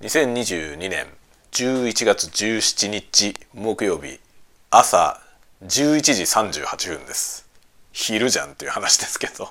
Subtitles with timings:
[0.00, 1.08] 2022年
[1.50, 4.20] 11月17日木曜日
[4.70, 5.20] 朝
[5.64, 6.22] 11時
[6.54, 7.48] 38分です。
[7.90, 9.48] 昼じゃんっていう話ですけど。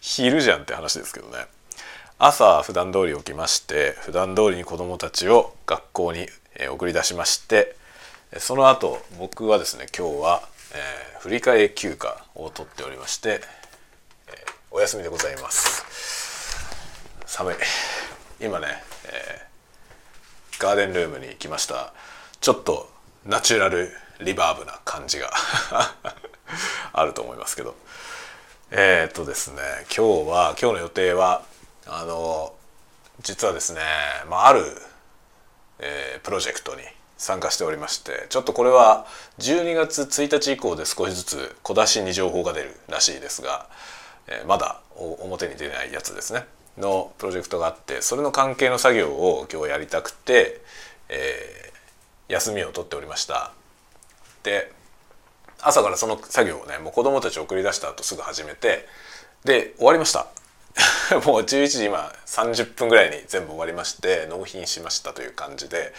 [0.00, 1.46] 昼じゃんって話ですけどね。
[2.18, 6.26] 朝普段通り起きまして普段通りに子どもたちを学校に
[6.72, 7.76] 送り出しまして
[8.38, 10.42] その後僕はですね今日は、
[10.72, 13.40] えー、振り替え休暇を取っておりまして、
[14.26, 14.34] えー、
[14.72, 15.84] お休みでございます。
[17.24, 17.54] 寒い。
[18.40, 18.66] 今ね、
[19.06, 19.33] えー、
[20.64, 21.92] ガーデンルームに来ました。
[22.40, 22.90] ちょっと
[23.26, 25.30] ナチュラルリバーブな感じが
[26.94, 27.74] あると思いますけど。
[28.70, 29.60] えー、っとですね
[29.94, 31.42] 今日は今日の予定は
[31.86, 32.54] あの
[33.20, 33.80] 実はですね、
[34.30, 34.64] まあ、ある、
[35.80, 36.80] えー、プロジェクトに
[37.18, 39.06] 参加しておりましてちょっとこれは
[39.38, 43.68] 12月1日以降で少しずつ小出しに情報が出るらしいですが、
[44.26, 46.46] えー、まだ表に出ないやつですね。
[46.78, 50.60] のプロジェクトがあってそれの関係の作業を今日やりたくて、
[51.08, 53.52] えー、休みを取っておりました
[54.42, 54.72] で
[55.62, 58.86] 朝からその作業をねもう子供たちを送り出した後すぐ始めて
[59.44, 60.26] で終わりました
[61.26, 65.92] もう11時今30分ぐらいに全部終わりまして納品しましたという感じで、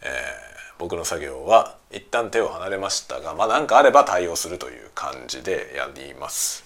[0.00, 6.64] えー、僕の作業は一旦手を離れましたがまあ何かあれば対応するという感じでやります。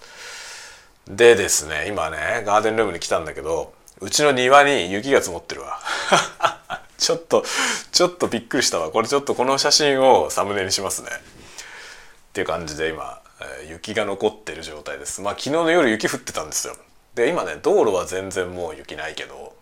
[1.06, 5.78] でですね今ねガーデンルームに来たんだけどうちの庭に雪が積もってるわ。
[6.98, 7.44] ちょっと
[7.92, 8.91] ちょっとびっくりしたわ。
[8.91, 11.10] これちょっとこの写真をサムネにしますね。
[11.10, 13.20] っていう感じで今、
[13.69, 15.20] 雪が残ってる状態です。
[15.20, 16.76] まあ昨日の夜雪降ってたんですよ。
[17.14, 19.56] で今ね道路は全然もう雪ないけど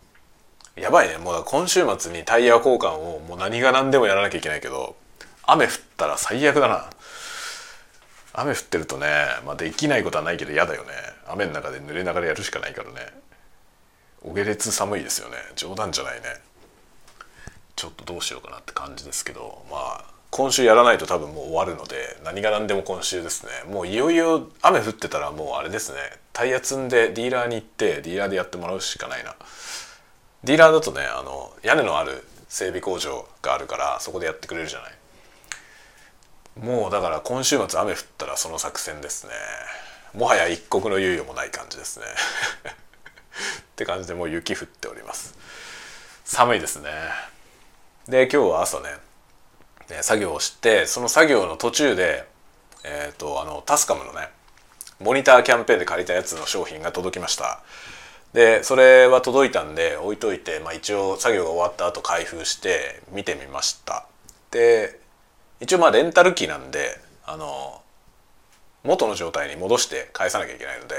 [0.77, 1.17] やばいね。
[1.17, 4.97] もう今週末にタイヤ交換をもう何が何でもやらなきゃいけないけど
[5.47, 6.91] 雨降ったら最悪だな。
[8.34, 9.07] 雨降ってるとね、
[9.47, 10.91] まあ、できないことはないけど嫌だよね。
[11.29, 13.13] 雨の中で濡れながらやるしかないからね。
[14.23, 15.37] お下劣寒いですよね。
[15.55, 16.27] 冗談じゃないね。
[17.77, 23.53] ちょっとどうしようかなって感じですけどまあ今週やらないと多分もう終わるので何が何でも今週ですね。
[23.73, 25.98] もういよいよ雨降ってたらもうあれですね。
[26.33, 29.35] タイヤ積んでディーラーに行ってディーラーでやってもらうしかないな。
[30.45, 34.92] ディーラーだとねあの屋根のある整備工場があるからそこでやってくれるじゃない。
[36.59, 39.33] もうだから今週末雨降ったらその作戦ですね。
[40.17, 42.07] もはや一刻の猶予もない感じですね。
[42.73, 45.35] って感じでもう雪降っております。
[46.25, 46.91] 寒いですね。
[48.09, 48.97] で今日は朝ね
[50.01, 52.27] 作業をしてその作業の途中で
[52.83, 54.31] えっ、ー、とあのタスカムのね
[55.01, 57.61] モニターキャンペーンで借りたやつの商品が届きました。
[58.33, 64.07] でそれは届いたんで置いといて、まあ、一応作業が終わった後開封して見てみました。
[64.51, 64.98] で
[65.61, 67.83] 一応まあレンタル機なんであの
[68.86, 70.95] 元の状態に戻して返さなきゃいけないので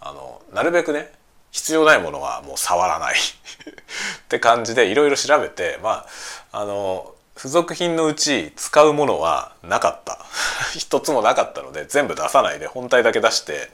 [0.00, 1.12] あのなるべくね
[1.50, 3.14] 必要ないものはもう触らない。
[3.14, 3.18] っ
[4.28, 6.06] て感じでいろいろ調べてま
[6.52, 10.18] ああの付属品のうち使うものはなかった。
[10.76, 13.70] 一つもなかったので全部出さないで本体だけ出して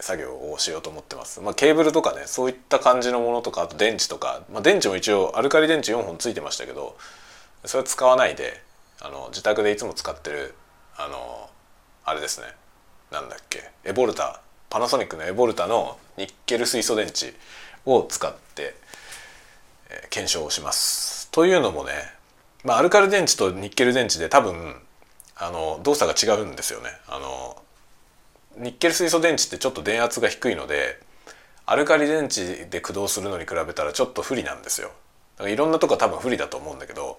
[0.00, 6.96] 作業をしようと思ってます、まあ、ケーブルとかねそういった感じのものとかあと電池とか、まあ、電池も一応アルカリ電池4本ついてましたけど
[7.64, 8.62] それ使わないで
[9.00, 10.54] あの自宅でいつも使ってる
[10.96, 11.50] あの
[12.10, 12.46] あれですね
[13.10, 17.34] なんだっけエボルタパナソニックのエボルタのニッケル水素電池
[17.84, 18.74] を使って、
[19.90, 21.28] え、検証をします。
[21.32, 21.92] というのもね、
[22.62, 24.76] まあ、アルカリ電池とニッケル電池で多分
[25.36, 26.90] あの動作が違うんですよね。
[27.08, 27.60] あの
[28.58, 31.00] ニッケル水素電池ってちょっと電圧が低いので
[31.66, 34.88] アルカリ電池で駆動するのに比べたらちょっと不利なんですよ。
[35.36, 37.18] だからいろんなとこは多分不利だと思うんだけど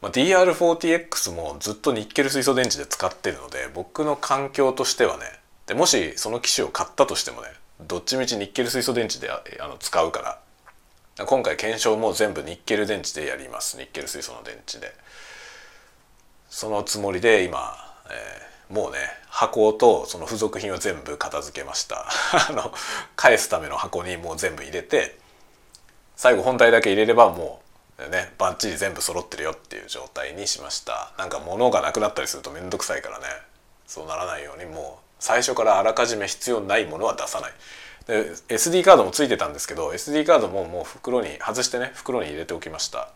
[0.00, 5.24] まあ、DR40X もずっとニッケル水素電池で使ってるので僕の環境としてはね
[5.66, 7.48] でもしその機種を買ったとしてもね
[7.86, 10.38] どっちみちニッケル水素電池であの使うから
[11.26, 13.76] 今回検証も全部ニッケル電池でやります。
[13.76, 14.94] ニッケル水素の電池で。
[16.48, 17.76] そのつもりで今、
[18.10, 22.06] えー、もうね箱とその付属品を全部片付けました。
[22.48, 22.72] あの
[23.16, 25.18] 返すための箱にもう全部入れて
[26.16, 27.69] 最後本体だけ入れればもう
[28.08, 31.12] ねバッチリ全部揃ってるよっていう状態にしました。
[31.18, 33.24] なんか物がなくなったりすると面倒くさいからね。
[33.86, 37.52] そうならないようにもう最初からあらかじめ必要ないものは出さない。
[38.06, 43.08] で SD カードもついてたんですけど SD カードももう袋に外してね袋に入れておきました。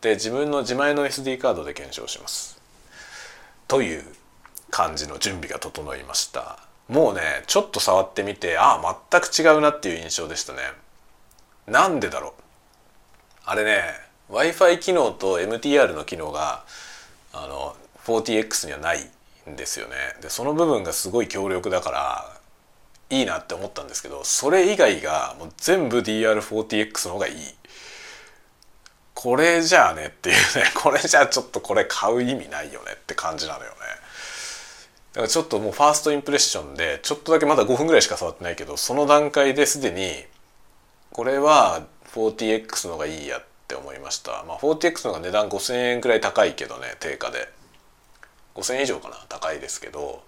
[0.00, 2.60] で自分の自前の SD カードで検証します。
[3.68, 4.04] という
[4.70, 6.58] 感じの準備が整いました。
[6.88, 10.58] もうねちょっと触ってみてああ全く違うなっていう印象でしたね。
[11.66, 12.32] なんでだろう。
[13.44, 16.64] あれね w i f i 機能と MTR の機能が
[17.32, 19.00] あの 40X にはない
[19.48, 19.94] んですよね。
[20.20, 22.36] でその部分がすごい強力だから
[23.10, 27.34] いいなって思ったんですけどそれ以外がもう全部 DR40X の方がいい。
[29.14, 30.70] これじゃあねっていうね。
[30.74, 33.76] これじゃあちょっとこれ買う意味ないよねって感じなのよね。
[35.12, 40.26] だからちょっともうファーストインプレッションでちょっとだけまだ5分ぐらいしか触ってないけどその段階ですでに
[41.10, 41.82] これは
[42.12, 44.44] 40X の方がいいやってって思いました。
[44.46, 47.52] まあ 40X の方が値段5000円くらい高いけどね定価で。
[48.54, 49.16] 5000円以上かな？
[49.28, 50.22] 高いですけど。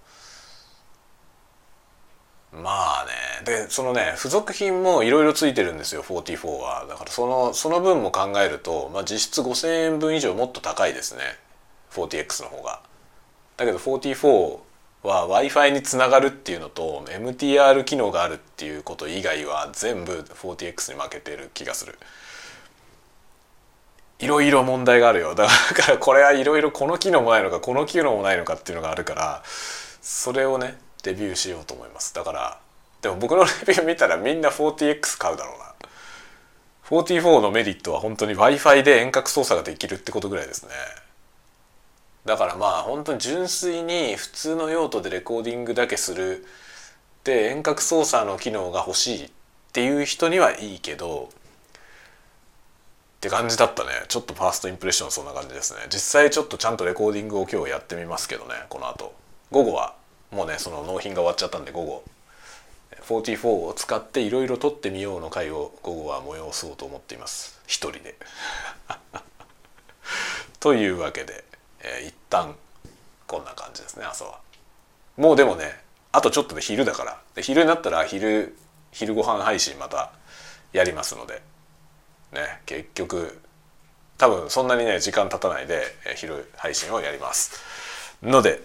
[2.52, 3.44] まあね。
[3.44, 6.86] でそのね付属品もいろいろついてるんですよ44は。
[6.88, 11.20] だからそのその分も考えると、まあ、実質5,000円分以上もっと高いですね。
[11.92, 12.80] 40X の方が。
[13.56, 14.58] だけど44
[15.04, 21.96] は w i f i につながるっていうのと MTR 機能があるっていうこと以外は全部 40X に負けてる気がする。
[24.18, 25.34] いろいろ問題があるよ。
[25.34, 32.14] だからこれはいろいろこの機能もないのかこの機能もないのかっていうのがあるからそれをねデビューしようと思います。
[32.14, 32.58] だから
[33.00, 35.68] でも僕のレビュー見たらみんな 40X 買うだろうな。
[36.90, 40.70] 44のメリットは本当に w i f i で遠隔操作ができるってことぐらいですね。
[42.24, 46.44] だからまあ本当に純粋に普通の用途でレコーディングだけする。
[47.24, 49.30] で遠隔操作の機能が欲しいっ
[49.72, 51.30] ていう人にはいいけど
[53.18, 53.90] って感じだったね。
[54.06, 55.80] ちょっとファーストインプレッションそんな感じですね。
[55.92, 59.12] 実際ちょっとちゃんとレコーディングを今日やってみますけどねこの後。
[59.50, 59.96] 午後は
[60.30, 62.04] もうねその納品が終わっちゃったんで午後
[63.02, 67.60] 44を使っていろいろ撮ってみようの回を午後は催そうと思っています。
[67.66, 68.14] 一人で。
[70.60, 71.44] というわけで、
[71.80, 72.54] えー、一旦
[73.26, 74.38] こんな感じですね朝は。
[75.16, 75.82] もうでもね
[76.12, 77.20] あとちょっとで昼だから。
[77.34, 78.56] で昼になったら昼
[78.92, 80.12] 昼ご飯配信また
[80.72, 81.42] やりますので。
[82.32, 83.40] ね結局
[84.18, 85.82] 多分そんなにね時間経たないで
[86.16, 87.62] 昼配信をやります。
[88.22, 88.60] ので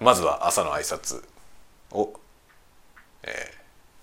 [0.00, 1.22] まずは朝の挨拶
[1.92, 2.12] を、
[3.22, 3.54] え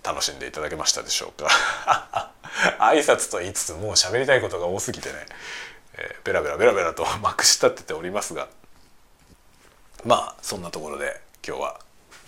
[0.02, 1.50] ー、楽しんでいただけましたでしょうか。
[2.80, 5.26] 挨拶と言いつつもう喋りたいことが多すぎてね、
[5.98, 8.48] えー、ベラベラベラベラとまくし立てておりますが。
[10.06, 11.80] まあそんなところで今日は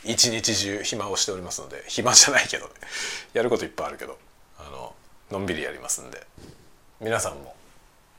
[0.04, 2.72] 一日中暇をしておりますので暇じゃないけどね
[3.34, 4.18] やることいっぱいあるけど
[4.58, 4.96] あの
[5.30, 6.26] のんびりやりますんで。
[7.00, 7.56] 皆さんも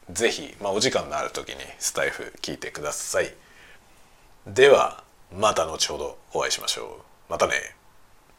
[0.08, 3.34] 是非、まあ、お時間のある時にスタイフ聞いてください。
[4.46, 5.02] では
[5.36, 7.30] また後ほどお会いしましょう。
[7.30, 7.77] またね。